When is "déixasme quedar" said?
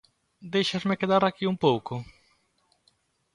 0.53-1.23